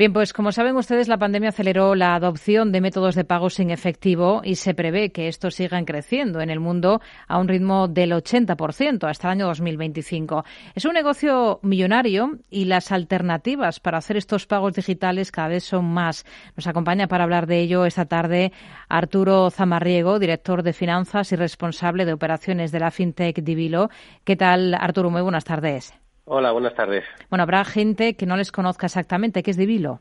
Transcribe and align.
Bien, 0.00 0.12
pues 0.12 0.32
como 0.32 0.52
saben 0.52 0.76
ustedes, 0.76 1.08
la 1.08 1.18
pandemia 1.18 1.48
aceleró 1.48 1.96
la 1.96 2.14
adopción 2.14 2.70
de 2.70 2.80
métodos 2.80 3.16
de 3.16 3.24
pago 3.24 3.50
sin 3.50 3.72
efectivo 3.72 4.42
y 4.44 4.54
se 4.54 4.72
prevé 4.72 5.10
que 5.10 5.26
estos 5.26 5.56
sigan 5.56 5.84
creciendo 5.84 6.40
en 6.40 6.50
el 6.50 6.60
mundo 6.60 7.00
a 7.26 7.36
un 7.36 7.48
ritmo 7.48 7.88
del 7.88 8.12
80% 8.12 9.10
hasta 9.10 9.26
el 9.26 9.32
año 9.32 9.46
2025. 9.46 10.44
Es 10.76 10.84
un 10.84 10.92
negocio 10.92 11.58
millonario 11.64 12.38
y 12.48 12.66
las 12.66 12.92
alternativas 12.92 13.80
para 13.80 13.98
hacer 13.98 14.16
estos 14.16 14.46
pagos 14.46 14.74
digitales 14.74 15.32
cada 15.32 15.48
vez 15.48 15.64
son 15.64 15.86
más. 15.86 16.24
Nos 16.54 16.68
acompaña 16.68 17.08
para 17.08 17.24
hablar 17.24 17.48
de 17.48 17.58
ello 17.58 17.84
esta 17.84 18.04
tarde 18.04 18.52
Arturo 18.88 19.50
Zamarriego, 19.50 20.20
director 20.20 20.62
de 20.62 20.74
finanzas 20.74 21.32
y 21.32 21.34
responsable 21.34 22.04
de 22.04 22.12
operaciones 22.12 22.70
de 22.70 22.78
la 22.78 22.92
FinTech 22.92 23.42
Divilo. 23.42 23.90
¿Qué 24.22 24.36
tal, 24.36 24.74
Arturo? 24.74 25.10
Muy 25.10 25.22
buenas 25.22 25.44
tardes. 25.44 25.92
Hola, 26.30 26.52
buenas 26.52 26.74
tardes. 26.74 27.04
Bueno, 27.30 27.42
habrá 27.42 27.64
gente 27.64 28.14
que 28.14 28.26
no 28.26 28.36
les 28.36 28.52
conozca 28.52 28.84
exactamente. 28.84 29.42
¿Qué 29.42 29.50
es 29.50 29.56
Divilo? 29.56 30.00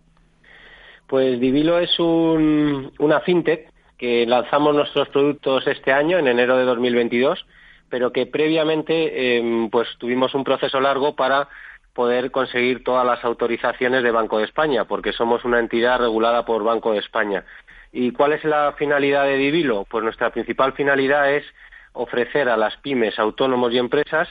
Pues 1.07 1.39
Divilo 1.39 1.79
es 1.79 1.97
una 1.99 3.21
fintech 3.21 3.71
que 3.97 4.25
lanzamos 4.25 4.75
nuestros 4.75 5.07
productos 5.07 5.65
este 5.67 5.93
año, 5.93 6.17
en 6.17 6.27
enero 6.27 6.57
de 6.57 6.65
2022, 6.65 7.45
pero 7.89 8.11
que 8.11 8.25
previamente 8.25 9.37
em, 9.37 9.69
pues 9.69 9.87
tuvimos 9.99 10.35
un 10.35 10.43
proceso 10.43 10.81
largo 10.81 11.15
para 11.15 11.47
poder 11.93 12.29
conseguir 12.29 12.83
todas 12.83 13.05
las 13.05 13.23
autorizaciones 13.23 14.03
de 14.03 14.11
Banco 14.11 14.39
de 14.39 14.45
España, 14.45 14.83
porque 14.83 15.13
somos 15.13 15.45
una 15.45 15.59
entidad 15.59 15.99
regulada 15.99 16.43
por 16.43 16.61
Banco 16.61 16.91
de 16.91 16.99
España. 16.99 17.45
¿Y 17.93 18.11
cuál 18.11 18.33
es 18.33 18.43
la 18.43 18.73
finalidad 18.77 19.23
de 19.23 19.37
Divilo? 19.37 19.85
Pues 19.89 20.03
nuestra 20.03 20.31
principal 20.31 20.73
finalidad 20.73 21.33
es 21.33 21.45
ofrecer 21.93 22.49
a 22.49 22.57
las 22.57 22.75
pymes, 22.77 23.17
autónomos 23.17 23.71
y 23.71 23.77
empresas 23.77 24.27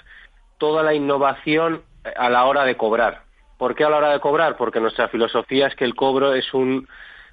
toda 0.59 0.83
la 0.83 0.95
innovación 0.95 1.83
a 2.15 2.31
la 2.31 2.45
hora 2.45 2.65
de 2.65 2.77
cobrar. 2.77 3.23
¿Por 3.59 3.75
qué 3.75 3.85
a 3.85 3.91
la 3.91 3.97
hora 3.97 4.13
de 4.13 4.21
cobrar? 4.21 4.57
Porque 4.57 4.81
nuestra 4.81 5.09
filosofía 5.09 5.67
es 5.67 5.75
que 5.75 5.85
el 5.85 5.95
cobro 5.95 6.35
es 6.35 6.53
un, 6.53 6.87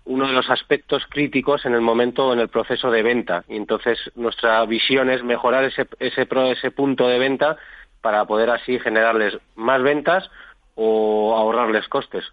uno 0.06 0.28
de 0.28 0.34
los 0.34 0.50
aspectos 0.50 1.04
críticos 1.10 1.66
en 1.66 1.74
el 1.74 1.82
momento, 1.82 2.32
en 2.34 2.40
el 2.40 2.50
proceso 2.50 2.92
de 2.92 3.04
venta. 3.04 3.44
Y 3.48 3.58
entonces 3.58 4.00
nuestra 4.16 4.66
visión 4.66 5.10
es 5.10 5.24
mejorar 5.24 5.64
ese, 5.66 5.88
ese, 6.00 6.28
ese 6.52 6.72
punto 6.72 7.08
de 7.08 7.20
venta 7.20 7.58
para 8.02 8.26
poder 8.26 8.50
así 8.50 8.80
generarles 8.80 9.38
más 9.56 9.82
ventas 9.82 10.30
o 10.76 11.36
ahorrarles 11.36 11.88
costes. 11.88 12.26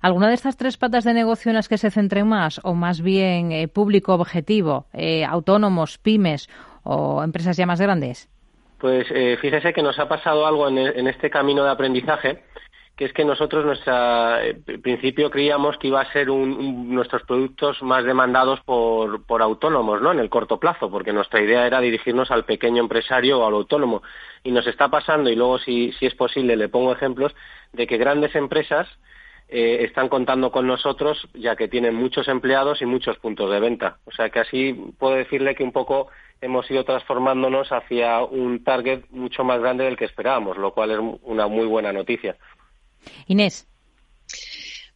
¿Alguna 0.00 0.28
de 0.28 0.34
estas 0.34 0.56
tres 0.56 0.76
patas 0.76 1.04
de 1.04 1.14
negocio 1.14 1.50
en 1.50 1.56
las 1.56 1.68
que 1.68 1.78
se 1.78 1.90
centre 1.90 2.24
más 2.24 2.60
o 2.64 2.74
más 2.74 3.02
bien 3.02 3.52
eh, 3.52 3.68
público 3.68 4.14
objetivo, 4.14 4.86
eh, 4.92 5.24
autónomos, 5.24 5.98
pymes 5.98 6.48
o 6.84 7.22
empresas 7.22 7.56
ya 7.56 7.66
más 7.66 7.80
grandes? 7.80 8.28
Pues 8.78 9.06
eh, 9.10 9.36
fíjese 9.40 9.72
que 9.72 9.82
nos 9.82 9.98
ha 9.98 10.08
pasado 10.08 10.46
algo 10.46 10.68
en, 10.68 10.78
en, 10.78 11.08
este 11.08 11.30
camino 11.30 11.64
de 11.64 11.70
aprendizaje, 11.70 12.44
que 12.96 13.06
es 13.06 13.12
que 13.12 13.24
nosotros, 13.24 13.64
nuestra 13.64 14.44
eh, 14.44 14.54
principio, 14.82 15.30
creíamos 15.30 15.76
que 15.78 15.88
iba 15.88 16.00
a 16.00 16.12
ser 16.12 16.30
un, 16.30 16.94
nuestros 16.94 17.22
productos 17.22 17.82
más 17.82 18.04
demandados 18.04 18.60
por, 18.60 19.24
por, 19.24 19.42
autónomos, 19.42 20.00
¿no? 20.00 20.12
En 20.12 20.20
el 20.20 20.30
corto 20.30 20.58
plazo, 20.58 20.90
porque 20.90 21.12
nuestra 21.12 21.40
idea 21.40 21.66
era 21.66 21.80
dirigirnos 21.80 22.30
al 22.30 22.44
pequeño 22.44 22.80
empresario 22.82 23.40
o 23.40 23.46
al 23.46 23.54
autónomo. 23.54 24.02
Y 24.44 24.52
nos 24.52 24.66
está 24.66 24.88
pasando, 24.88 25.28
y 25.28 25.36
luego, 25.36 25.58
si, 25.58 25.92
si 25.92 26.06
es 26.06 26.14
posible, 26.14 26.56
le 26.56 26.68
pongo 26.68 26.92
ejemplos, 26.92 27.34
de 27.72 27.86
que 27.86 27.98
grandes 27.98 28.34
empresas 28.36 28.88
eh, 29.48 29.84
están 29.84 30.08
contando 30.08 30.52
con 30.52 30.66
nosotros, 30.66 31.26
ya 31.32 31.56
que 31.56 31.68
tienen 31.68 31.94
muchos 31.94 32.28
empleados 32.28 32.82
y 32.82 32.86
muchos 32.86 33.18
puntos 33.18 33.50
de 33.50 33.60
venta. 33.60 33.98
O 34.04 34.12
sea 34.12 34.28
que 34.28 34.40
así 34.40 34.74
puedo 34.98 35.14
decirle 35.14 35.54
que 35.54 35.64
un 35.64 35.72
poco 35.72 36.08
hemos 36.40 36.70
ido 36.70 36.84
transformándonos 36.84 37.68
hacia 37.70 38.22
un 38.22 38.62
target 38.62 39.04
mucho 39.10 39.44
más 39.44 39.58
grande 39.60 39.84
del 39.84 39.96
que 39.96 40.04
esperábamos, 40.04 40.58
lo 40.58 40.74
cual 40.74 40.90
es 40.90 40.98
una 41.22 41.46
muy 41.46 41.66
buena 41.66 41.92
noticia. 41.92 42.36
Inés. 43.26 43.66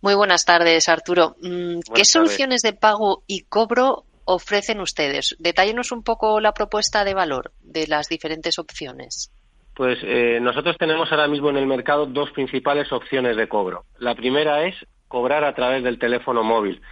Muy 0.03 0.14
buenas 0.14 0.45
tardes, 0.45 0.89
Arturo. 0.89 1.36
Mm, 1.41 1.78
¿Qué 1.95 2.05
soluciones 2.05 2.61
de 2.62 2.73
pago 2.73 3.23
y 3.27 3.45
cobro 3.45 4.05
ofrecen 4.25 4.80
ustedes? 4.80 5.36
Detállenos 5.39 5.92
un 5.92 6.03
poco 6.03 6.41
la 6.41 6.53
propuesta 6.53 7.05
de 7.05 7.14
valor 7.14 7.53
de 7.61 7.86
las 7.86 8.08
diferentes 8.08 8.58
opciones. 8.58 9.33
Pues 9.74 9.98
eh, 10.02 10.38
nosotros 10.42 10.77
tenemos 10.77 11.10
ahora 11.10 11.28
mismo 11.28 11.50
en 11.50 11.56
el 11.56 11.66
mercado 11.66 12.06
dos 12.06 12.30
principales 12.33 12.92
opciones 12.92 13.36
de 13.36 13.48
cobro. 13.48 13.84
La 13.98 14.14
primera 14.14 14.64
es 14.64 14.74
cobrar 15.08 15.44
a 15.44 15.55
través 15.55 15.83
del 15.83 15.98
teléfono 15.98 16.42
móvil. 16.42 16.83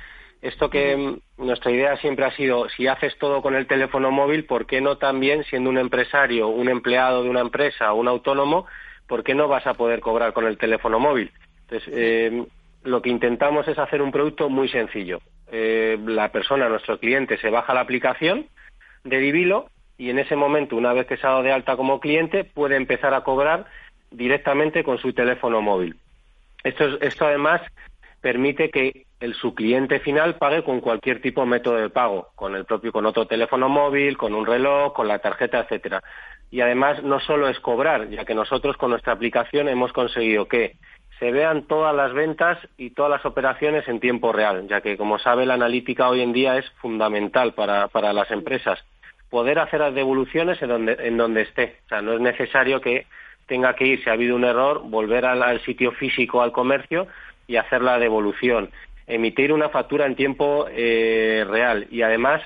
Esto 0.42 0.70
que 0.70 0.96
mm, 0.96 1.44
nuestra 1.44 1.70
idea 1.70 1.96
siempre 1.98 2.24
ha 2.24 2.34
sido, 2.34 2.68
si 2.70 2.86
haces 2.86 3.16
todo 3.18 3.42
con 3.42 3.54
el 3.54 3.66
teléfono 3.66 4.10
móvil, 4.10 4.46
¿por 4.46 4.66
qué 4.66 4.80
no 4.80 4.96
también, 4.96 5.44
siendo 5.44 5.68
un 5.68 5.78
empresario, 5.78 6.48
un 6.48 6.68
empleado 6.68 7.22
de 7.22 7.30
una 7.30 7.41
empresa 7.41 7.92
o 7.92 7.96
un 7.96 8.08
autónomo, 8.08 8.66
¿por 9.06 9.22
qué 9.22 9.34
no 9.34 9.48
vas 9.48 9.66
a 9.66 9.74
poder 9.74 10.00
cobrar 10.00 10.32
con 10.32 10.47
el 10.47 10.56
teléfono 10.56 10.98
móvil? 10.98 11.30
Entonces, 11.62 11.92
eh, 11.92 12.44
lo 12.84 13.02
que 13.02 13.10
intentamos 13.10 13.68
es 13.68 13.78
hacer 13.78 14.00
un 14.00 14.12
producto 14.12 14.48
muy 14.48 14.68
sencillo. 14.68 15.20
Eh, 15.52 15.98
la 16.06 16.32
persona, 16.32 16.68
nuestro 16.68 16.98
cliente, 16.98 17.36
se 17.38 17.50
baja 17.50 17.74
la 17.74 17.80
aplicación 17.80 18.47
de 19.04 19.18
Divilo 19.18 19.68
y 20.00 20.09
en 20.09 20.19
ese 20.19 20.34
momento, 20.34 20.77
una 20.77 20.94
vez 20.94 21.06
que 21.06 21.19
se 21.19 21.27
ha 21.27 21.31
dado 21.31 21.43
de 21.43 21.53
alta 21.53 21.77
como 21.77 22.00
cliente, 22.00 22.44
puede 22.44 22.75
empezar 22.77 23.12
a 23.12 23.21
cobrar 23.21 23.66
directamente 24.11 24.83
con 24.83 24.97
su 24.97 25.12
teléfono 25.12 25.61
móvil. 25.61 25.94
Esto, 26.65 26.99
esto 27.03 27.27
además 27.27 27.61
permite 28.22 28.71
que 28.71 29.05
el, 29.21 29.34
su 29.34 29.55
cliente 29.55 30.00
final 30.00 30.37
pague 30.37 30.65
con 30.65 30.81
cualquier 30.81 31.21
tipo 31.21 31.43
de 31.43 31.49
método 31.49 31.77
de 31.77 31.91
pago, 31.91 32.28
con 32.34 32.56
el 32.56 32.65
propio, 32.65 32.93
con 32.93 33.05
otro 33.05 33.27
teléfono 33.27 33.69
móvil, 33.69 34.16
con 34.16 34.34
un 34.34 34.47
reloj, 34.47 34.94
con 34.94 35.06
la 35.06 35.19
tarjeta, 35.19 35.60
etcétera. 35.60 36.03
Y 36.50 36.62
además 36.62 37.03
no 37.03 37.21
solo 37.21 37.47
es 37.50 37.60
cobrar, 37.60 38.09
ya 38.09 38.25
que 38.25 38.34
nosotros 38.34 38.78
con 38.78 38.89
nuestra 38.89 39.12
aplicación 39.12 39.69
hemos 39.69 39.93
conseguido 39.93 40.49
que 40.49 40.78
se 41.19 41.31
vean 41.31 41.65
todas 41.65 41.94
las 41.94 42.15
ventas 42.15 42.56
y 42.78 42.89
todas 42.89 43.10
las 43.10 43.27
operaciones 43.27 43.87
en 43.87 44.00
tiempo 44.00 44.33
real, 44.33 44.66
ya 44.66 44.81
que 44.81 44.97
como 44.97 45.19
sabe 45.19 45.44
la 45.44 45.55
analítica 45.55 46.09
hoy 46.09 46.22
en 46.22 46.33
día 46.33 46.56
es 46.56 46.71
fundamental 46.81 47.53
para, 47.53 47.89
para 47.89 48.15
las 48.15 48.31
empresas. 48.31 48.83
Poder 49.30 49.58
hacer 49.58 49.80
las 49.80 49.94
devoluciones 49.94 50.60
en 50.60 50.68
donde, 50.68 50.96
en 50.98 51.16
donde 51.16 51.42
esté. 51.42 51.76
O 51.86 51.88
sea, 51.88 52.02
no 52.02 52.12
es 52.12 52.20
necesario 52.20 52.80
que 52.80 53.06
tenga 53.46 53.74
que 53.74 53.86
ir, 53.86 54.02
si 54.02 54.10
ha 54.10 54.14
habido 54.14 54.36
un 54.36 54.44
error, 54.44 54.82
volver 54.84 55.24
al, 55.24 55.42
al 55.42 55.60
sitio 55.62 55.92
físico, 55.92 56.42
al 56.42 56.52
comercio, 56.52 57.06
y 57.46 57.56
hacer 57.56 57.82
la 57.82 57.98
devolución, 57.98 58.70
emitir 59.08 59.52
una 59.52 59.70
factura 59.70 60.06
en 60.06 60.14
tiempo 60.14 60.66
eh, 60.70 61.44
real 61.48 61.88
y 61.91 62.02
además 62.02 62.42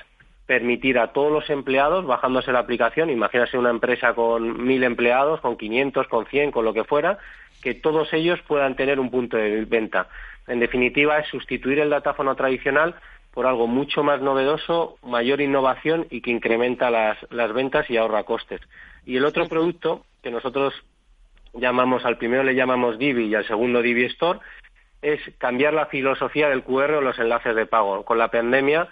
permitir 0.47 0.97
a 0.97 1.13
todos 1.13 1.31
los 1.31 1.49
empleados, 1.49 2.05
bajándose 2.05 2.51
la 2.51 2.59
aplicación, 2.59 3.09
imagínese 3.09 3.57
una 3.57 3.69
empresa 3.69 4.13
con 4.13 4.65
mil 4.65 4.83
empleados, 4.83 5.41
con 5.41 5.57
500, 5.57 6.07
con 6.07 6.25
100, 6.25 6.51
con 6.51 6.65
lo 6.65 6.73
que 6.73 6.83
fuera, 6.83 7.19
que 7.61 7.75
todos 7.75 8.11
ellos 8.13 8.39
puedan 8.47 8.75
tener 8.75 8.99
un 8.99 9.09
punto 9.09 9.37
de 9.37 9.65
venta. 9.65 10.07
En 10.47 10.59
definitiva, 10.59 11.19
es 11.19 11.27
sustituir 11.27 11.79
el 11.79 11.89
datáfono 11.89 12.35
tradicional 12.35 12.95
por 13.35 13.45
algo 13.45 13.67
mucho 13.67 14.01
más 14.01 14.21
novedoso, 14.21 14.97
mayor 15.03 15.41
innovación 15.41 16.07
y 16.09 16.21
que 16.21 16.31
incrementa 16.31 16.89
las, 16.89 17.17
las 17.31 17.53
ventas 17.53 17.87
y 17.89 17.97
ahorra 17.97 18.23
costes. 18.23 18.61
Y 19.05 19.17
el 19.17 19.25
otro 19.25 19.47
producto 19.49 20.05
que 20.23 20.31
nosotros 20.31 20.73
llamamos, 21.53 22.05
al 22.05 22.17
primero 22.17 22.43
le 22.43 22.55
llamamos 22.55 22.97
Divi 22.97 23.25
y 23.25 23.35
al 23.35 23.45
segundo 23.45 23.81
Divi 23.81 24.05
Store, 24.05 24.39
es 25.01 25.19
cambiar 25.37 25.73
la 25.73 25.87
filosofía 25.87 26.47
del 26.47 26.63
QR 26.63 26.93
o 26.93 27.01
los 27.01 27.19
enlaces 27.19 27.55
de 27.57 27.65
pago. 27.65 28.05
Con 28.05 28.17
la 28.17 28.31
pandemia 28.31 28.87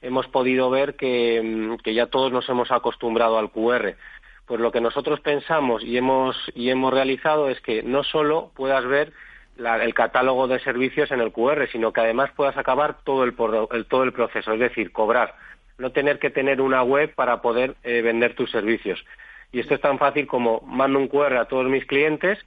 hemos 0.00 0.28
podido 0.28 0.70
ver 0.70 0.94
que, 0.94 1.42
mm, 1.42 1.82
que, 1.82 1.92
ya 1.92 2.06
todos 2.06 2.30
nos 2.30 2.48
hemos 2.48 2.70
acostumbrado 2.70 3.36
al 3.36 3.50
QR. 3.50 3.96
Pues 4.46 4.60
lo 4.60 4.70
que 4.70 4.80
nosotros 4.80 5.18
pensamos 5.20 5.82
y 5.82 5.96
hemos, 5.96 6.36
y 6.54 6.70
hemos 6.70 6.94
realizado 6.94 7.48
es 7.48 7.60
que 7.60 7.82
no 7.82 8.04
solo 8.04 8.52
puedas 8.54 8.86
ver 8.86 9.12
la, 9.58 9.84
el 9.84 9.92
catálogo 9.92 10.48
de 10.48 10.60
servicios 10.60 11.10
en 11.10 11.20
el 11.20 11.32
QR, 11.32 11.68
sino 11.70 11.92
que 11.92 12.00
además 12.00 12.30
puedas 12.34 12.56
acabar 12.56 13.02
todo 13.04 13.24
el, 13.24 13.34
el, 13.72 13.84
todo 13.86 14.04
el 14.04 14.12
proceso, 14.12 14.52
es 14.54 14.60
decir, 14.60 14.92
cobrar. 14.92 15.34
No 15.76 15.92
tener 15.92 16.18
que 16.18 16.30
tener 16.30 16.60
una 16.60 16.82
web 16.82 17.14
para 17.14 17.42
poder 17.42 17.74
eh, 17.82 18.00
vender 18.00 18.34
tus 18.34 18.50
servicios. 18.50 19.04
Y 19.52 19.60
esto 19.60 19.74
es 19.74 19.80
tan 19.80 19.98
fácil 19.98 20.26
como 20.26 20.60
mando 20.62 20.98
un 20.98 21.08
QR 21.08 21.36
a 21.36 21.44
todos 21.44 21.66
mis 21.66 21.84
clientes, 21.84 22.38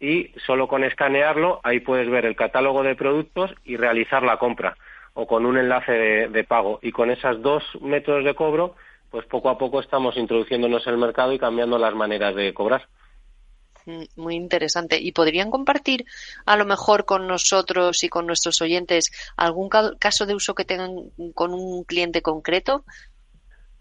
y 0.00 0.32
solo 0.46 0.66
con 0.66 0.82
escanearlo 0.82 1.60
ahí 1.62 1.80
puedes 1.80 2.08
ver 2.08 2.24
el 2.24 2.34
catálogo 2.34 2.82
de 2.82 2.94
productos 2.94 3.54
y 3.64 3.76
realizar 3.76 4.22
la 4.22 4.38
compra 4.38 4.76
o 5.12 5.26
con 5.26 5.44
un 5.44 5.58
enlace 5.58 5.92
de, 6.28 6.44
pago. 6.44 6.78
Y 6.82 6.92
con 6.92 7.10
esos 7.10 7.42
dos 7.42 7.62
métodos 7.80 8.24
de 8.24 8.34
cobro, 8.34 8.74
pues 9.10 9.26
poco 9.26 9.50
a 9.50 9.58
poco 9.58 9.80
estamos 9.80 10.16
introduciéndonos 10.16 10.86
en 10.86 10.94
el 10.94 10.98
mercado 10.98 11.32
y 11.32 11.38
cambiando 11.38 11.78
las 11.78 11.94
maneras 11.94 12.34
de 12.34 12.54
cobrar. 12.54 12.86
Mm, 13.86 14.02
muy 14.16 14.34
interesante. 14.34 14.98
¿Y 15.00 15.12
podrían 15.12 15.50
compartir 15.50 16.04
a 16.46 16.56
lo 16.56 16.64
mejor 16.64 17.04
con 17.04 17.26
nosotros 17.26 18.04
y 18.04 18.08
con 18.08 18.26
nuestros 18.26 18.60
oyentes 18.60 19.10
algún 19.36 19.68
caso 19.68 20.26
de 20.26 20.34
uso 20.34 20.54
que 20.54 20.64
tengan 20.64 21.10
con 21.34 21.54
un 21.54 21.84
cliente 21.84 22.22
concreto? 22.22 22.84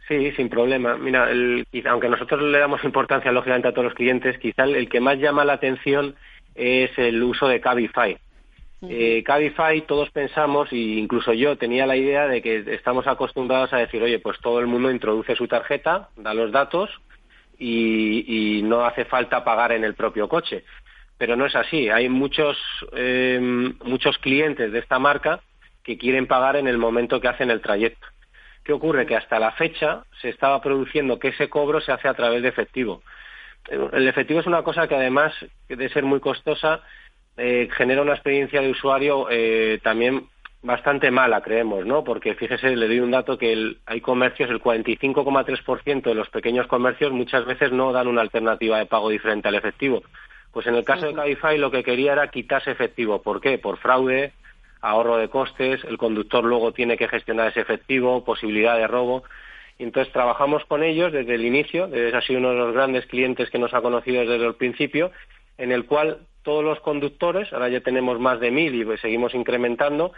Sí, 0.07 0.31
sin 0.31 0.49
problema. 0.49 0.97
Mira, 0.97 1.29
el, 1.29 1.67
aunque 1.87 2.09
nosotros 2.09 2.41
le 2.41 2.57
damos 2.57 2.83
importancia, 2.83 3.31
lógicamente, 3.31 3.67
a 3.67 3.73
todos 3.73 3.85
los 3.85 3.93
clientes, 3.93 4.39
quizá 4.39 4.63
el, 4.63 4.89
que 4.89 4.99
más 4.99 5.19
llama 5.19 5.45
la 5.45 5.53
atención 5.53 6.15
es 6.55 6.89
el 6.97 7.21
uso 7.21 7.47
de 7.47 7.61
Cabify. 7.61 8.17
Eh, 8.81 9.23
Cabify, 9.23 9.81
todos 9.81 10.09
pensamos, 10.09 10.71
e 10.71 10.77
incluso 10.77 11.33
yo 11.33 11.57
tenía 11.57 11.85
la 11.85 11.97
idea 11.97 12.27
de 12.27 12.41
que 12.41 12.63
estamos 12.73 13.07
acostumbrados 13.07 13.73
a 13.73 13.77
decir, 13.77 14.01
oye, 14.01 14.19
pues 14.19 14.39
todo 14.39 14.59
el 14.59 14.67
mundo 14.67 14.89
introduce 14.89 15.35
su 15.35 15.47
tarjeta, 15.47 16.09
da 16.15 16.33
los 16.33 16.51
datos 16.51 16.89
y, 17.59 18.57
y 18.57 18.61
no 18.63 18.85
hace 18.85 19.05
falta 19.05 19.43
pagar 19.43 19.73
en 19.73 19.83
el 19.83 19.93
propio 19.93 20.27
coche. 20.27 20.63
pero 21.19 21.35
no 21.35 21.45
es 21.45 21.55
así. 21.55 21.89
Hay 21.89 22.07
muchos, 22.07 22.57
eh, 22.93 23.37
muchos 23.83 24.17
clientes 24.19 24.71
de 24.71 24.79
esta 24.79 24.99
marca 24.99 25.41
que 25.83 25.97
quieren 25.97 26.27
pagar 26.27 26.55
en 26.55 26.67
el 26.67 26.77
momento 26.77 27.19
que 27.19 27.27
hacen 27.27 27.51
el 27.51 27.61
trayecto. 27.61 28.07
¿Qué 28.63 28.71
ocurre? 28.71 29.05
Que 29.05 29.17
hasta 29.17 29.37
la 29.37 29.51
fecha 29.51 30.03
se 30.21 30.29
estaba 30.29 30.61
produciendo 30.61 31.19
que 31.19 31.29
ese 31.29 31.49
cobro 31.49 31.81
se 31.81 31.91
hace 31.91 32.07
a 32.07 32.13
través 32.13 32.41
de 32.41 32.47
efectivo. 32.47 33.03
El 33.91 34.07
efectivo 34.07 34.39
es 34.39 34.47
una 34.47 34.63
cosa 34.63 34.87
que 34.87 34.95
además 34.95 35.33
de 35.67 35.89
ser 35.89 36.03
muy 36.03 36.21
costosa 36.21 36.81
eh, 37.35 37.67
genera 37.75 38.01
una 38.01 38.13
experiencia 38.13 38.61
de 38.61 38.71
usuario 38.71 39.27
eh, 39.29 39.79
también 39.83 40.29
bastante 40.61 41.09
mala, 41.11 41.41
creemos, 41.41 41.85
¿no? 41.85 42.03
Porque 42.03 42.35
fíjese, 42.35 42.75
le 42.75 42.87
doy 42.87 42.99
un 42.99 43.11
dato 43.11 43.37
que 43.37 43.75
hay 43.85 44.01
comercios, 44.01 44.49
el 44.49 44.61
45,3% 44.61 46.01
de 46.01 46.15
los 46.15 46.29
pequeños 46.29 46.67
comercios 46.67 47.11
muchas 47.11 47.45
veces 47.45 47.71
no 47.71 47.91
dan 47.91 48.07
una 48.07 48.21
alternativa 48.21 48.77
de 48.77 48.85
pago 48.85 49.09
diferente 49.09 49.47
al 49.47 49.55
efectivo. 49.55 50.03
Pues 50.51 50.67
en 50.67 50.75
el 50.75 50.83
caso 50.83 51.05
de 51.05 51.13
Cabify 51.13 51.57
lo 51.57 51.71
que 51.71 51.83
quería 51.83 52.13
era 52.13 52.29
quitarse 52.29 52.71
efectivo. 52.71 53.21
¿Por 53.21 53.39
qué? 53.39 53.57
Por 53.57 53.77
fraude, 53.77 54.33
ahorro 54.81 55.17
de 55.17 55.29
costes, 55.29 55.83
el 55.85 55.97
conductor 55.97 56.43
luego 56.43 56.71
tiene 56.71 56.97
que 56.97 57.07
gestionar 57.07 57.49
ese 57.49 57.61
efectivo, 57.61 58.23
posibilidad 58.25 58.75
de 58.77 58.87
robo. 58.87 59.23
Y 59.77 59.83
entonces 59.83 60.11
trabajamos 60.11 60.65
con 60.65 60.83
ellos 60.83 61.13
desde 61.13 61.35
el 61.35 61.45
inicio, 61.45 61.85
es 61.93 62.13
así 62.13 62.35
uno 62.35 62.49
de 62.49 62.57
los 62.57 62.73
grandes 62.73 63.05
clientes 63.05 63.49
que 63.49 63.59
nos 63.59 63.73
ha 63.73 63.81
conocido 63.81 64.21
desde 64.21 64.45
el 64.45 64.55
principio, 64.55 65.11
en 65.57 65.71
el 65.71 65.85
cual 65.85 66.19
todos 66.43 66.63
los 66.63 66.79
conductores, 66.81 67.51
ahora 67.53 67.69
ya 67.69 67.79
tenemos 67.79 68.19
más 68.19 68.39
de 68.39 68.51
mil 68.51 68.75
y 68.75 68.97
seguimos 68.97 69.33
incrementando, 69.33 70.11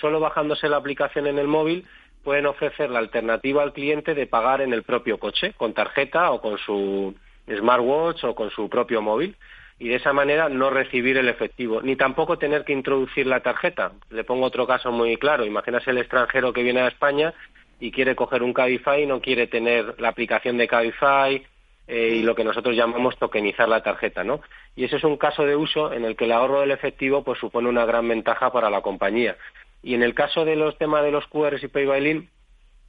solo 0.00 0.20
bajándose 0.20 0.68
la 0.68 0.76
aplicación 0.76 1.26
en 1.26 1.38
el 1.38 1.48
móvil 1.48 1.86
pueden 2.24 2.46
ofrecer 2.46 2.90
la 2.90 2.98
alternativa 2.98 3.62
al 3.62 3.72
cliente 3.72 4.14
de 4.14 4.26
pagar 4.26 4.60
en 4.60 4.72
el 4.72 4.82
propio 4.82 5.18
coche, 5.18 5.52
con 5.56 5.74
tarjeta 5.74 6.32
o 6.32 6.40
con 6.40 6.58
su 6.58 7.14
smartwatch 7.48 8.24
o 8.24 8.34
con 8.34 8.50
su 8.50 8.68
propio 8.68 9.00
móvil 9.00 9.36
y 9.78 9.88
de 9.88 9.96
esa 9.96 10.12
manera 10.12 10.48
no 10.48 10.70
recibir 10.70 11.18
el 11.18 11.28
efectivo, 11.28 11.82
ni 11.82 11.96
tampoco 11.96 12.38
tener 12.38 12.64
que 12.64 12.72
introducir 12.72 13.26
la 13.26 13.40
tarjeta. 13.40 13.92
Le 14.10 14.24
pongo 14.24 14.46
otro 14.46 14.66
caso 14.66 14.90
muy 14.90 15.16
claro. 15.18 15.44
Imagínese 15.44 15.90
el 15.90 15.98
extranjero 15.98 16.52
que 16.52 16.62
viene 16.62 16.80
a 16.80 16.88
España 16.88 17.34
y 17.78 17.90
quiere 17.90 18.16
coger 18.16 18.42
un 18.42 18.54
Cabify 18.54 19.02
y 19.02 19.06
no 19.06 19.20
quiere 19.20 19.46
tener 19.46 20.00
la 20.00 20.08
aplicación 20.08 20.56
de 20.56 20.66
Cabify 20.66 21.46
eh, 21.88 22.08
y 22.16 22.22
lo 22.22 22.34
que 22.34 22.44
nosotros 22.44 22.74
llamamos 22.74 23.18
tokenizar 23.18 23.68
la 23.68 23.82
tarjeta, 23.82 24.24
¿no? 24.24 24.40
Y 24.74 24.84
ese 24.84 24.96
es 24.96 25.04
un 25.04 25.18
caso 25.18 25.44
de 25.44 25.56
uso 25.56 25.92
en 25.92 26.04
el 26.04 26.16
que 26.16 26.24
el 26.24 26.32
ahorro 26.32 26.60
del 26.60 26.70
efectivo 26.70 27.22
pues 27.22 27.38
supone 27.38 27.68
una 27.68 27.84
gran 27.84 28.08
ventaja 28.08 28.50
para 28.50 28.70
la 28.70 28.80
compañía. 28.80 29.36
Y 29.86 29.94
en 29.94 30.02
el 30.02 30.14
caso 30.14 30.44
de 30.44 30.56
los 30.56 30.76
temas 30.78 31.04
de 31.04 31.12
los 31.12 31.28
QRs 31.28 31.62
y 31.62 31.68
Pay 31.68 32.28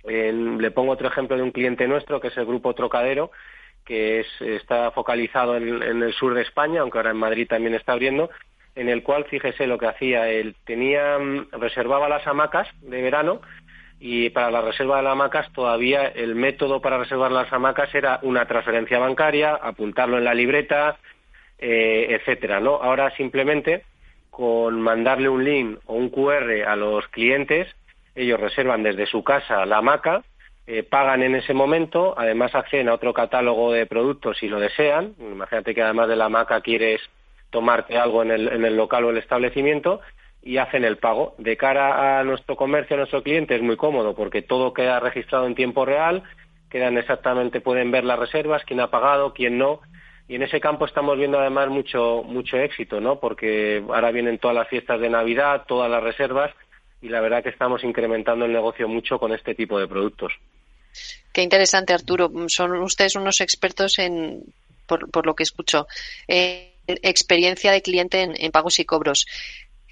le 0.03 0.71
pongo 0.71 0.93
otro 0.93 1.07
ejemplo 1.07 1.37
de 1.37 1.43
un 1.43 1.51
cliente 1.51 1.87
nuestro 1.87 2.19
que 2.19 2.29
es 2.29 2.37
el 2.37 2.47
grupo 2.47 2.73
Trocadero, 2.73 3.29
que 3.85 4.25
está 4.39 4.89
focalizado 4.89 5.57
en, 5.57 6.01
el 6.01 6.11
sur 6.13 6.33
de 6.33 6.41
España, 6.41 6.81
aunque 6.81 6.97
ahora 6.97 7.11
en 7.11 7.17
Madrid 7.17 7.47
también 7.47 7.75
está 7.75 7.91
abriendo, 7.91 8.31
en 8.73 8.89
el 8.89 9.03
cual, 9.03 9.25
fíjese 9.25 9.67
lo 9.67 9.77
que 9.77 9.85
hacía, 9.85 10.27
él 10.27 10.55
tenía, 10.65 11.19
mm, 11.19 11.49
reservaba 11.51 12.09
las 12.09 12.25
hamacas 12.25 12.67
de 12.81 12.99
verano 12.99 13.41
y 13.99 14.31
para 14.31 14.49
la 14.49 14.61
reserva 14.61 14.97
de 14.97 15.03
las 15.03 15.11
hamacas 15.11 15.53
todavía 15.53 16.07
el 16.07 16.33
método 16.33 16.81
para 16.81 16.97
reservar 16.97 17.31
las 17.31 17.53
hamacas 17.53 17.93
era 17.93 18.19
una 18.23 18.47
transferencia 18.47 18.97
bancaria, 18.97 19.53
apuntarlo 19.53 20.17
en 20.17 20.23
la 20.23 20.33
libreta, 20.33 20.97
eh, 21.59 22.07
etcétera, 22.09 22.59
¿no? 22.59 22.81
Ahora 22.81 23.15
simplemente 23.15 23.83
con 24.37 24.79
mandarle 24.79 25.29
un 25.29 25.43
link 25.43 25.79
o 25.87 25.95
un 25.95 26.09
QR 26.09 26.67
a 26.67 26.75
los 26.75 27.07
clientes, 27.07 27.67
ellos 28.13 28.39
reservan 28.39 28.83
desde 28.83 29.07
su 29.07 29.23
casa 29.23 29.65
la 29.65 29.77
hamaca, 29.77 30.21
eh, 30.67 30.83
pagan 30.83 31.23
en 31.23 31.33
ese 31.33 31.55
momento, 31.55 32.13
además 32.15 32.53
acceden 32.53 32.87
a 32.87 32.93
otro 32.93 33.15
catálogo 33.15 33.71
de 33.71 33.87
productos 33.87 34.37
si 34.37 34.47
lo 34.47 34.59
desean. 34.59 35.15
Imagínate 35.17 35.73
que 35.73 35.81
además 35.81 36.07
de 36.07 36.17
la 36.17 36.29
maca 36.29 36.61
quieres 36.61 37.01
tomarte 37.49 37.97
algo 37.97 38.21
en 38.21 38.29
el, 38.29 38.47
en 38.49 38.63
el 38.63 38.77
local 38.77 39.05
o 39.05 39.09
el 39.09 39.17
establecimiento 39.17 40.01
y 40.43 40.57
hacen 40.57 40.85
el 40.85 40.97
pago. 40.97 41.33
De 41.39 41.57
cara 41.57 42.19
a 42.19 42.23
nuestro 42.23 42.55
comercio, 42.55 42.93
a 42.93 42.97
nuestro 42.97 43.23
cliente, 43.23 43.55
es 43.55 43.63
muy 43.63 43.75
cómodo 43.75 44.15
porque 44.15 44.43
todo 44.43 44.71
queda 44.71 44.99
registrado 44.99 45.47
en 45.47 45.55
tiempo 45.55 45.83
real, 45.83 46.21
quedan 46.69 46.99
exactamente, 46.99 47.59
pueden 47.59 47.89
ver 47.89 48.03
las 48.03 48.19
reservas, 48.19 48.63
quién 48.65 48.81
ha 48.81 48.91
pagado, 48.91 49.33
quién 49.33 49.57
no. 49.57 49.79
Y 50.27 50.35
en 50.35 50.43
ese 50.43 50.59
campo 50.59 50.85
estamos 50.85 51.17
viendo 51.17 51.39
además 51.39 51.69
mucho, 51.69 52.23
mucho 52.23 52.57
éxito, 52.57 52.99
¿no? 52.99 53.19
Porque 53.19 53.83
ahora 53.87 54.11
vienen 54.11 54.39
todas 54.39 54.55
las 54.55 54.67
fiestas 54.67 54.99
de 54.99 55.09
Navidad, 55.09 55.63
todas 55.67 55.89
las 55.89 56.03
reservas, 56.03 56.51
y 57.01 57.09
la 57.09 57.21
verdad 57.21 57.43
que 57.43 57.49
estamos 57.49 57.83
incrementando 57.83 58.45
el 58.45 58.51
negocio 58.51 58.87
mucho 58.87 59.19
con 59.19 59.33
este 59.33 59.55
tipo 59.55 59.79
de 59.79 59.87
productos. 59.87 60.33
Qué 61.31 61.41
interesante, 61.41 61.93
Arturo. 61.93 62.31
Son 62.47 62.71
ustedes 62.81 63.15
unos 63.15 63.41
expertos 63.41 63.99
en, 63.99 64.43
por, 64.87 65.25
lo 65.25 65.35
que 65.35 65.43
escucho, 65.43 65.87
en 66.27 66.71
experiencia 66.87 67.71
de 67.71 67.81
cliente 67.81 68.21
en, 68.21 68.51
pagos 68.51 68.79
y 68.79 68.85
cobros. 68.85 69.27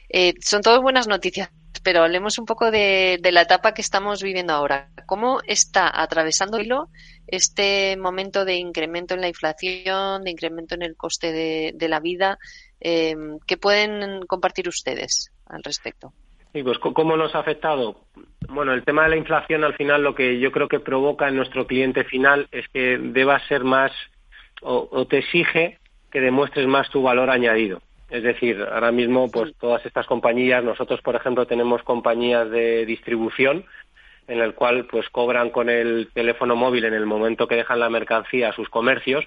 Eh, 0.09 0.33
son 0.41 0.61
todas 0.61 0.81
buenas 0.81 1.07
noticias, 1.07 1.49
pero 1.83 2.03
hablemos 2.03 2.39
un 2.39 2.45
poco 2.45 2.71
de, 2.71 3.19
la 3.31 3.41
etapa 3.41 3.73
que 3.73 3.81
estamos 3.81 4.23
viviendo 4.23 4.53
ahora. 4.53 4.89
¿Cómo 5.05 5.41
está 5.45 6.01
atravesando 6.01 6.59
hilo 6.59 6.89
este 7.27 7.97
momento 7.97 8.45
de 8.45 8.55
incremento 8.55 9.13
en 9.13 9.21
la 9.21 9.27
inflación, 9.27 10.23
de 10.23 10.31
incremento 10.31 10.75
en 10.75 10.83
el 10.83 10.95
coste 10.95 11.31
de, 11.31 11.87
la 11.87 11.99
vida? 11.99 12.37
Eh, 12.79 13.15
¿Qué 13.47 13.57
pueden 13.57 14.25
compartir 14.27 14.67
ustedes 14.67 15.31
al 15.47 15.63
respecto? 15.63 16.13
Sí, 16.53 16.63
pues 16.63 16.79
¿cómo 16.79 17.17
nos 17.17 17.35
ha 17.35 17.39
afectado? 17.39 17.97
Bueno, 18.47 18.73
el 18.73 18.85
tema 18.85 19.03
de 19.03 19.09
la 19.09 19.17
inflación 19.17 19.65
al 19.65 19.75
final 19.75 20.03
lo 20.03 20.15
que 20.15 20.39
yo 20.39 20.53
creo 20.53 20.69
que 20.69 20.79
provoca 20.79 21.27
en 21.27 21.35
nuestro 21.35 21.67
cliente 21.67 22.05
final 22.05 22.47
es 22.51 22.65
que 22.69 22.97
deba 22.97 23.45
ser 23.47 23.65
más 23.65 23.91
o, 24.61 25.05
te 25.05 25.17
exige 25.17 25.79
que 26.11 26.21
demuestres 26.21 26.65
más 26.65 26.89
tu 26.89 27.01
valor 27.01 27.29
añadido. 27.29 27.81
Es 28.09 28.23
decir, 28.23 28.61
ahora 28.61 28.91
mismo, 28.91 29.29
pues 29.29 29.53
todas 29.59 29.85
estas 29.85 30.05
compañías, 30.05 30.63
nosotros, 30.63 31.01
por 31.01 31.15
ejemplo, 31.15 31.45
tenemos 31.45 31.83
compañías 31.83 32.49
de 32.49 32.85
distribución 32.85 33.65
en 34.27 34.39
el 34.39 34.53
cual 34.53 34.85
pues 34.85 35.09
cobran 35.09 35.49
con 35.49 35.69
el 35.69 36.09
teléfono 36.13 36.55
móvil 36.55 36.85
en 36.85 36.93
el 36.93 37.05
momento 37.05 37.47
que 37.47 37.55
dejan 37.55 37.79
la 37.79 37.89
mercancía 37.89 38.49
a 38.49 38.53
sus 38.53 38.69
comercios 38.69 39.25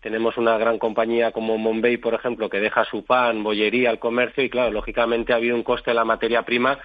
tenemos 0.00 0.38
una 0.38 0.56
gran 0.56 0.78
compañía 0.78 1.30
como 1.30 1.58
Monbey, 1.58 1.98
por 1.98 2.14
ejemplo, 2.14 2.48
que 2.48 2.60
deja 2.60 2.84
su 2.84 3.04
pan, 3.04 3.42
bollería 3.42 3.90
al 3.90 3.98
comercio 3.98 4.42
y, 4.42 4.48
claro, 4.48 4.70
lógicamente 4.70 5.32
ha 5.32 5.36
habido 5.36 5.54
un 5.54 5.62
coste 5.62 5.90
de 5.90 5.94
la 5.94 6.04
materia 6.04 6.42
prima 6.42 6.78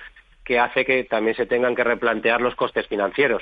que 0.43 0.59
hace 0.59 0.85
que 0.85 1.05
también 1.05 1.35
se 1.35 1.45
tengan 1.45 1.75
que 1.75 1.83
replantear 1.83 2.41
los 2.41 2.55
costes 2.55 2.87
financieros. 2.87 3.41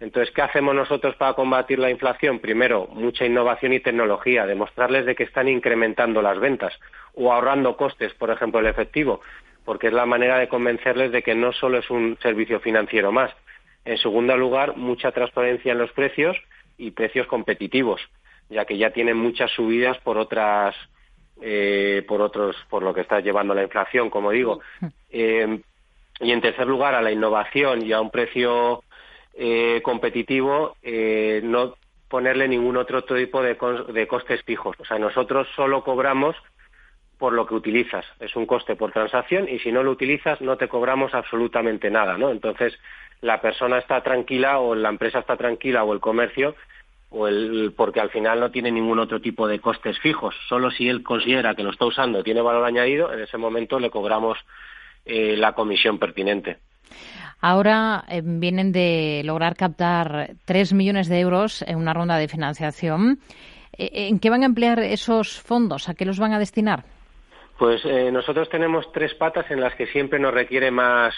Entonces, 0.00 0.34
¿qué 0.34 0.42
hacemos 0.42 0.74
nosotros 0.74 1.14
para 1.14 1.34
combatir 1.34 1.78
la 1.78 1.88
inflación? 1.88 2.40
Primero, 2.40 2.88
mucha 2.92 3.24
innovación 3.24 3.72
y 3.72 3.80
tecnología, 3.80 4.44
demostrarles 4.44 5.06
de 5.06 5.14
que 5.14 5.22
están 5.22 5.48
incrementando 5.48 6.20
las 6.20 6.38
ventas 6.40 6.74
o 7.14 7.32
ahorrando 7.32 7.76
costes, 7.76 8.12
por 8.14 8.30
ejemplo, 8.30 8.58
el 8.58 8.66
efectivo, 8.66 9.20
porque 9.64 9.86
es 9.86 9.92
la 9.92 10.04
manera 10.04 10.38
de 10.38 10.48
convencerles 10.48 11.12
de 11.12 11.22
que 11.22 11.36
no 11.36 11.52
solo 11.52 11.78
es 11.78 11.88
un 11.88 12.18
servicio 12.20 12.58
financiero 12.58 13.12
más. 13.12 13.30
En 13.84 13.98
segundo 13.98 14.36
lugar, 14.36 14.76
mucha 14.76 15.12
transparencia 15.12 15.72
en 15.72 15.78
los 15.78 15.92
precios 15.92 16.36
y 16.78 16.92
precios 16.92 17.26
competitivos 17.26 18.00
ya 18.52 18.64
que 18.64 18.76
ya 18.76 18.90
tienen 18.90 19.16
muchas 19.16 19.50
subidas 19.50 19.98
por 19.98 20.18
otras 20.18 20.76
eh, 21.40 22.04
por 22.06 22.20
otros 22.20 22.54
por 22.68 22.82
lo 22.82 22.94
que 22.94 23.00
está 23.00 23.20
llevando 23.20 23.54
la 23.54 23.62
inflación 23.62 24.10
como 24.10 24.30
digo. 24.30 24.60
Eh, 25.10 25.60
y 26.20 26.30
en 26.30 26.40
tercer 26.40 26.66
lugar 26.66 26.94
a 26.94 27.02
la 27.02 27.12
innovación 27.12 27.84
y 27.84 27.92
a 27.92 28.00
un 28.00 28.10
precio 28.10 28.82
eh, 29.34 29.80
competitivo 29.82 30.76
no 31.42 31.74
ponerle 32.08 32.48
ningún 32.48 32.76
otro 32.76 33.02
tipo 33.04 33.42
de, 33.42 33.58
de 33.92 34.06
costes 34.06 34.42
fijos. 34.42 34.74
O 34.78 34.84
sea 34.84 34.98
nosotros 34.98 35.48
solo 35.56 35.82
cobramos 35.82 36.36
por 37.18 37.34
lo 37.34 37.46
que 37.46 37.54
utilizas. 37.54 38.06
Es 38.20 38.36
un 38.36 38.46
coste 38.46 38.74
por 38.74 38.92
transacción 38.92 39.48
y 39.48 39.58
si 39.58 39.70
no 39.70 39.82
lo 39.82 39.90
utilizas 39.90 40.40
no 40.40 40.56
te 40.56 40.68
cobramos 40.68 41.12
absolutamente 41.14 41.90
nada 41.90 42.16
no 42.16 42.30
entonces 42.30 42.78
la 43.22 43.40
persona 43.40 43.78
está 43.78 44.02
tranquila 44.02 44.58
o 44.58 44.74
la 44.74 44.90
empresa 44.90 45.20
está 45.20 45.36
tranquila 45.36 45.84
o 45.84 45.94
el 45.94 46.00
comercio 46.00 46.54
o 47.10 47.28
el, 47.28 47.72
porque 47.76 48.00
al 48.00 48.10
final 48.10 48.40
no 48.40 48.50
tiene 48.50 48.70
ningún 48.70 48.98
otro 48.98 49.20
tipo 49.20 49.46
de 49.46 49.60
costes 49.60 49.98
fijos. 50.00 50.34
Solo 50.48 50.70
si 50.70 50.88
él 50.88 51.02
considera 51.02 51.54
que 51.54 51.62
lo 51.62 51.70
está 51.70 51.86
usando 51.86 52.22
tiene 52.22 52.40
valor 52.40 52.64
añadido, 52.64 53.12
en 53.12 53.20
ese 53.20 53.38
momento 53.38 53.78
le 53.78 53.90
cobramos 53.90 54.38
eh, 55.04 55.36
la 55.36 55.52
comisión 55.52 55.98
pertinente. 55.98 56.58
Ahora 57.40 58.04
eh, 58.08 58.22
vienen 58.24 58.72
de 58.72 59.22
lograr 59.24 59.56
captar 59.56 60.30
3 60.44 60.72
millones 60.72 61.08
de 61.08 61.20
euros 61.20 61.62
en 61.62 61.76
una 61.76 61.94
ronda 61.94 62.16
de 62.16 62.28
financiación. 62.28 63.18
Eh, 63.76 64.08
¿En 64.08 64.18
qué 64.18 64.30
van 64.30 64.42
a 64.42 64.46
emplear 64.46 64.80
esos 64.80 65.40
fondos? 65.40 65.88
¿A 65.88 65.94
qué 65.94 66.04
los 66.04 66.18
van 66.18 66.32
a 66.32 66.38
destinar? 66.38 66.84
Pues 67.58 67.84
nosotros 67.84 68.48
tenemos 68.48 68.90
tres 68.90 69.14
patas 69.14 69.48
en 69.50 69.60
las 69.60 69.76
que 69.76 69.86
siempre 69.86 70.18
nos 70.18 70.34
requiere 70.34 70.72
más, 70.72 71.14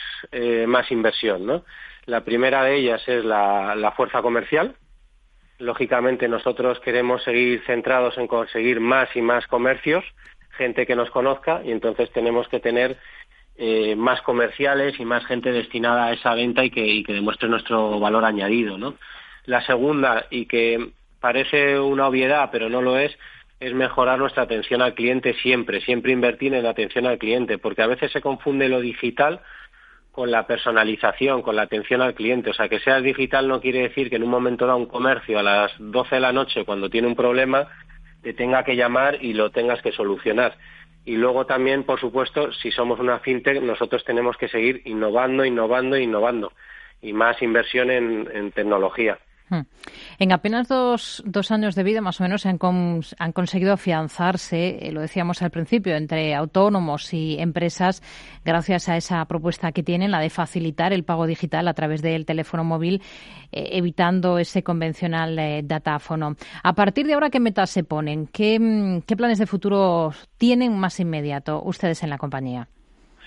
más 0.66 0.90
inversión. 0.90 1.46
¿no? 1.46 1.64
La 2.06 2.24
primera 2.24 2.64
de 2.64 2.76
ellas 2.76 3.02
es 3.08 3.24
la 3.24 3.92
fuerza 3.96 4.22
comercial, 4.22 4.76
Lógicamente 5.58 6.28
nosotros 6.28 6.80
queremos 6.80 7.22
seguir 7.22 7.62
centrados 7.64 8.18
en 8.18 8.26
conseguir 8.26 8.80
más 8.80 9.08
y 9.14 9.22
más 9.22 9.46
comercios, 9.46 10.04
gente 10.56 10.84
que 10.84 10.96
nos 10.96 11.10
conozca 11.10 11.62
y 11.64 11.70
entonces 11.70 12.10
tenemos 12.10 12.48
que 12.48 12.58
tener 12.58 12.96
eh, 13.56 13.94
más 13.94 14.20
comerciales 14.22 14.98
y 14.98 15.04
más 15.04 15.24
gente 15.26 15.52
destinada 15.52 16.06
a 16.06 16.12
esa 16.12 16.34
venta 16.34 16.64
y 16.64 16.70
que, 16.70 17.04
demuestre 17.06 17.48
nuestro 17.48 18.00
valor 18.00 18.24
añadido. 18.24 18.78
¿no? 18.78 18.96
La 19.46 19.64
segunda, 19.64 20.26
y 20.28 20.46
que 20.46 20.90
parece 21.20 21.78
una 21.78 22.08
obviedad 22.08 22.48
pero 22.50 22.68
no 22.68 22.82
lo 22.82 22.98
es, 22.98 23.16
es 23.60 23.72
mejorar 23.74 24.18
nuestra 24.18 24.42
atención 24.42 24.82
al 24.82 24.94
cliente 24.94 25.34
siempre, 25.34 25.80
siempre 25.82 26.12
invertir 26.12 26.52
en 26.52 26.64
la 26.64 26.70
atención 26.70 27.06
al 27.06 27.18
cliente, 27.18 27.58
porque 27.58 27.82
a 27.82 27.86
veces 27.86 28.10
se 28.10 28.20
confunde 28.20 28.68
lo 28.68 28.80
digital 28.80 29.40
con 30.14 30.30
la 30.30 30.46
personalización, 30.46 31.42
con 31.42 31.56
la 31.56 31.62
atención 31.62 32.00
al 32.00 32.14
cliente. 32.14 32.50
O 32.50 32.54
sea, 32.54 32.68
que 32.68 32.78
sea 32.78 33.00
digital 33.00 33.48
no 33.48 33.60
quiere 33.60 33.80
decir 33.80 34.08
que 34.08 34.16
en 34.16 34.22
un 34.22 34.30
momento 34.30 34.64
da 34.64 34.76
un 34.76 34.86
comercio 34.86 35.40
a 35.40 35.42
las 35.42 35.72
12 35.78 36.14
de 36.14 36.20
la 36.20 36.32
noche, 36.32 36.64
cuando 36.64 36.88
tiene 36.88 37.08
un 37.08 37.16
problema, 37.16 37.66
te 38.22 38.32
tenga 38.32 38.62
que 38.62 38.76
llamar 38.76 39.18
y 39.20 39.32
lo 39.32 39.50
tengas 39.50 39.82
que 39.82 39.90
solucionar. 39.90 40.56
Y 41.04 41.16
luego 41.16 41.46
también, 41.46 41.82
por 41.82 41.98
supuesto, 41.98 42.52
si 42.52 42.70
somos 42.70 43.00
una 43.00 43.18
fintech, 43.18 43.60
nosotros 43.60 44.04
tenemos 44.04 44.36
que 44.36 44.48
seguir 44.48 44.82
innovando, 44.84 45.44
innovando, 45.44 45.98
innovando. 45.98 46.52
Y 47.02 47.12
más 47.12 47.42
inversión 47.42 47.90
en 47.90 48.52
tecnología. 48.52 49.18
En 50.18 50.32
apenas 50.32 50.68
dos, 50.68 51.22
dos, 51.26 51.50
años 51.50 51.74
de 51.74 51.82
vida, 51.82 52.00
más 52.00 52.20
o 52.20 52.24
menos, 52.24 52.46
han, 52.46 52.58
han 53.18 53.32
conseguido 53.32 53.72
afianzarse, 53.72 54.86
eh, 54.86 54.92
lo 54.92 55.00
decíamos 55.00 55.42
al 55.42 55.50
principio, 55.50 55.96
entre 55.96 56.34
autónomos 56.34 57.12
y 57.12 57.36
empresas, 57.38 58.02
gracias 58.44 58.88
a 58.88 58.96
esa 58.96 59.24
propuesta 59.26 59.72
que 59.72 59.82
tienen, 59.82 60.10
la 60.10 60.20
de 60.20 60.30
facilitar 60.30 60.92
el 60.92 61.04
pago 61.04 61.26
digital 61.26 61.68
a 61.68 61.74
través 61.74 62.02
del 62.02 62.26
teléfono 62.26 62.64
móvil, 62.64 63.02
eh, 63.52 63.70
evitando 63.72 64.38
ese 64.38 64.62
convencional 64.62 65.38
eh, 65.38 65.62
datáfono. 65.64 66.36
A 66.62 66.72
partir 66.74 67.06
de 67.06 67.14
ahora, 67.14 67.30
¿qué 67.30 67.40
metas 67.40 67.70
se 67.70 67.84
ponen? 67.84 68.26
¿Qué, 68.26 68.58
mm, 68.58 69.02
¿Qué 69.02 69.16
planes 69.16 69.38
de 69.38 69.46
futuro 69.46 70.12
tienen 70.38 70.76
más 70.78 71.00
inmediato 71.00 71.62
ustedes 71.62 72.02
en 72.02 72.10
la 72.10 72.18
compañía? 72.18 72.68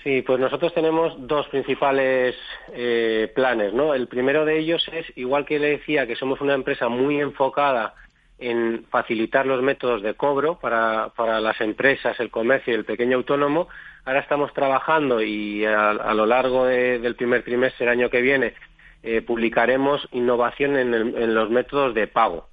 Sí, 0.04 0.22
pues 0.22 0.38
nosotros 0.38 0.72
tenemos 0.74 1.14
dos 1.26 1.48
principales 1.48 2.36
eh, 2.72 3.32
planes, 3.34 3.74
¿no? 3.74 3.94
El 3.94 4.06
primero 4.06 4.44
de 4.44 4.58
ellos 4.58 4.88
es, 4.92 5.06
igual 5.16 5.44
que 5.44 5.58
le 5.58 5.70
decía, 5.70 6.06
que 6.06 6.14
somos 6.14 6.40
una 6.40 6.54
empresa 6.54 6.88
muy 6.88 7.20
enfocada 7.20 7.94
en 8.38 8.84
facilitar 8.90 9.44
los 9.44 9.60
métodos 9.60 10.00
de 10.02 10.14
cobro 10.14 10.60
para, 10.60 11.08
para 11.16 11.40
las 11.40 11.60
empresas, 11.60 12.18
el 12.20 12.30
comercio 12.30 12.72
y 12.72 12.76
el 12.76 12.84
pequeño 12.84 13.16
autónomo. 13.16 13.66
Ahora 14.04 14.20
estamos 14.20 14.52
trabajando 14.54 15.20
y 15.20 15.64
a, 15.64 16.14
lo 16.14 16.26
largo 16.26 16.64
del 16.64 17.16
primer 17.16 17.42
trimestre 17.42 17.84
del 17.84 17.98
año 17.98 18.10
que 18.10 18.22
viene 18.22 18.54
eh, 19.02 19.22
publicaremos 19.22 20.08
innovación 20.12 20.76
en, 20.76 20.94
en 20.94 21.34
los 21.34 21.50
métodos 21.50 21.94
de 21.94 22.06
pago. 22.06 22.48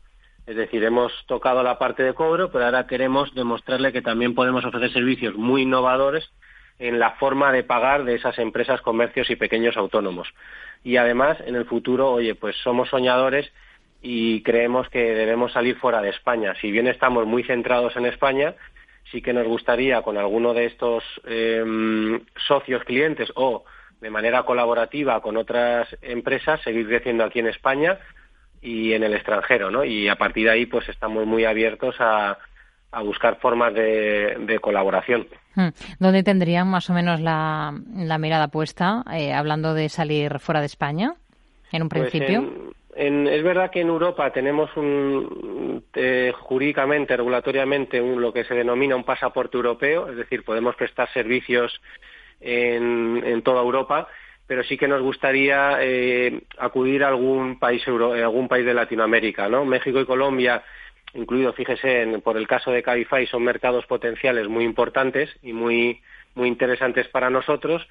Es 0.48 0.56
decir, 0.56 0.84
hemos 0.84 1.12
tocado 1.28 1.62
la 1.62 1.78
parte 1.78 2.02
de 2.02 2.14
cobro, 2.14 2.52
pero 2.52 2.66
ahora 2.66 2.88
queremos 2.88 3.34
demostrarle 3.36 3.94
que 3.94 4.02
también 4.02 4.34
podemos 4.34 4.66
ofrecer 4.66 4.92
servicios 4.92 5.36
muy 5.36 5.64
innovadores 5.64 6.32
en 6.80 7.00
la 7.00 7.12
forma 7.12 7.52
de 7.52 7.64
pagar 7.64 8.04
de 8.04 8.16
esas 8.16 8.38
empresas, 8.40 8.82
comercios 8.82 9.30
y 9.30 9.36
pequeños 9.36 9.78
autónomos. 9.78 10.34
Y 10.84 10.98
además, 10.98 11.38
en 11.46 11.56
el 11.56 11.66
futuro, 11.66 12.12
oye, 12.12 12.36
pues 12.36 12.56
somos 12.58 12.90
soñadores 12.90 13.52
y 14.02 14.44
creemos 14.44 14.90
que 14.90 15.16
debemos 15.16 15.52
salir 15.54 15.78
fuera 15.78 16.02
de 16.02 16.10
España. 16.10 16.54
Si 16.62 16.72
bien 16.72 16.88
estamos 16.88 17.26
muy 17.26 17.44
centrados 17.44 17.96
en 17.96 18.06
España, 18.06 18.54
sí 19.12 19.22
que 19.22 19.34
nos 19.34 19.48
gustaría 19.48 20.02
con 20.02 20.18
alguno 20.18 20.54
de 20.54 20.66
estos 20.66 21.04
em, 21.26 22.22
socios 22.48 22.84
clientes 22.84 23.32
o 23.36 23.66
de 24.02 24.10
manera 24.10 24.44
colaborativa 24.44 25.22
con 25.22 25.38
otras 25.38 25.88
empresas 26.02 26.62
seguir 26.62 26.88
creciendo 26.88 27.24
aquí 27.24 27.40
en 27.40 27.48
España 27.48 27.98
y 28.62 28.94
en 28.94 29.04
el 29.04 29.14
extranjero, 29.14 29.72
¿no? 29.72 29.84
Y 29.84 30.08
a 30.08 30.16
partir 30.16 30.46
de 30.46 30.52
ahí, 30.52 30.66
pues 30.66 30.88
estamos 30.90 31.26
muy 31.26 31.46
abiertos 31.46 31.96
a, 32.00 32.38
a 32.96 33.02
buscar 33.02 33.38
formas 33.40 33.74
de, 33.74 34.58
colaboración. 34.62 35.28
Hmm. 35.54 35.70
¿Dónde 36.00 36.24
tendrían 36.24 36.70
más 36.70 36.90
o 36.90 36.94
menos 36.94 37.20
la, 37.20 37.74
mirada 38.20 38.48
puesta, 38.48 39.04
eh, 39.14 39.34
hablando 39.34 39.74
de 39.74 39.90
salir 39.90 40.40
fuera 40.40 40.62
de 40.62 40.68
España, 40.68 41.16
en 41.72 41.84
un 41.84 41.90
pues 41.90 42.10
principio? 42.10 42.74
es 42.96 43.44
verdad 43.44 43.72
que 43.72 43.82
en 43.82 43.90
Europa 43.90 44.32
tenemos 44.32 44.70
un, 44.78 45.84
eh, 45.94 46.32
jurídicamente, 46.34 47.18
regulatoriamente, 47.18 48.00
un, 48.00 48.22
lo 48.22 48.32
que 48.32 48.46
se 48.46 48.54
denomina 48.54 48.96
un 48.96 49.04
pasaporte 49.04 49.58
europeo, 49.58 50.08
es 50.10 50.16
decir, 50.16 50.46
podemos 50.46 50.78
prestar 50.78 51.12
servicios 51.12 51.82
en, 52.40 53.42
toda 53.44 53.62
Europa, 53.62 54.08
pero 54.48 54.64
sí 54.64 54.78
que 54.78 54.88
nos 54.88 55.02
gustaría 55.02 55.80
eh, 55.82 56.44
acudir 56.58 57.04
a 57.04 57.10
algún 57.10 57.60
país, 57.60 57.86
euro, 57.86 58.14
algún 58.14 58.48
país 58.48 58.66
de 58.66 58.74
Latinoamérica, 58.74 59.50
¿no? 59.50 59.66
México 59.66 60.00
y 60.00 60.06
Colombia 60.06 60.64
incluido, 61.16 61.54
fíjese, 61.54 62.04
en, 62.04 62.22
por 62.22 62.38
el 62.38 62.48
caso 62.48 62.72
de 62.72 62.84
Cabify, 62.84 63.26
son 63.28 63.44
mercados 63.44 63.86
potenciales 63.86 64.48
muy 64.48 64.64
importantes 64.64 65.30
y 65.42 65.54
muy, 65.54 66.02
muy 66.36 66.48
interesantes 66.48 67.08
para 67.08 67.30
nosotros. 67.30 67.88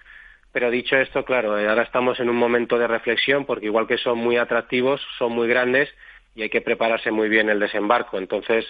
Pero 0.53 0.71
dicho 0.71 0.97
esto, 0.97 1.25
claro, 1.25 1.59
eh, 1.59 1.69
ahora 1.69 1.83
estamos 1.83 2.21
en 2.21 2.31
un 2.31 2.37
momento 2.37 2.79
de 2.79 2.87
reflexión 2.87 3.45
porque 3.45 3.67
igual 3.67 3.89
que 3.89 3.99
son 3.99 4.19
muy 4.19 4.37
atractivos, 4.37 5.01
son 5.19 5.33
muy 5.33 5.49
grandes 5.49 5.93
y 6.37 6.43
hay 6.43 6.49
que 6.49 6.61
prepararse 6.61 7.11
muy 7.11 7.29
bien 7.29 7.49
el 7.49 7.59
desembarco. 7.59 8.19
Entonces, 8.19 8.65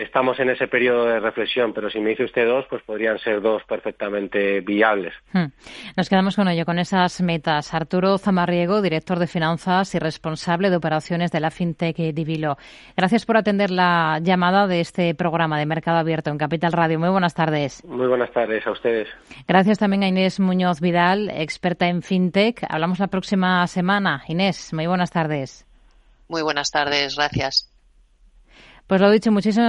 estamos 0.00 0.38
en 0.40 0.50
ese 0.50 0.66
periodo 0.66 1.06
de 1.06 1.20
reflexión, 1.20 1.72
pero 1.72 1.90
si 1.90 2.00
me 2.00 2.10
dice 2.10 2.24
usted 2.24 2.46
dos, 2.46 2.66
pues 2.68 2.82
podrían 2.82 3.18
ser 3.18 3.40
dos 3.40 3.62
perfectamente 3.64 4.60
viables. 4.60 5.14
Hmm. 5.32 5.46
Nos 5.96 6.08
quedamos 6.08 6.36
con 6.36 6.48
ello, 6.48 6.64
con 6.64 6.78
esas 6.78 7.20
metas. 7.20 7.74
Arturo 7.74 8.18
Zamarriego, 8.18 8.82
director 8.82 9.18
de 9.18 9.26
finanzas 9.26 9.94
y 9.94 9.98
responsable 9.98 10.70
de 10.70 10.76
operaciones 10.76 11.30
de 11.30 11.40
la 11.40 11.50
FinTech 11.50 11.96
Divilo. 11.96 12.56
Gracias 12.96 13.26
por 13.26 13.36
atender 13.36 13.70
la 13.70 14.18
llamada 14.22 14.66
de 14.66 14.80
este 14.80 15.14
programa 15.14 15.58
de 15.58 15.66
Mercado 15.66 15.98
Abierto 15.98 16.30
en 16.30 16.38
Capital 16.38 16.72
Radio. 16.72 16.98
Muy 16.98 17.10
buenas 17.10 17.34
tardes. 17.34 17.84
Muy 17.84 18.06
buenas 18.06 18.32
tardes 18.32 18.66
a 18.66 18.70
ustedes. 18.70 19.08
Gracias 19.46 19.78
también 19.78 20.02
a 20.02 20.08
Inés 20.08 20.40
Muñoz 20.40 20.80
Vidal, 20.80 21.30
experta 21.30 21.88
en 21.88 22.02
FinTech. 22.02 22.64
Hablamos 22.68 22.98
la 22.98 23.08
próxima 23.08 23.66
semana. 23.66 24.22
Inés, 24.28 24.72
muy 24.72 24.86
buenas 24.86 25.10
tardes. 25.10 25.66
Muy 26.28 26.42
buenas 26.42 26.70
tardes, 26.70 27.16
gracias. 27.16 27.70
Pues 28.90 29.00
lo 29.00 29.08
dicho, 29.08 29.30
muchísimas 29.30 29.68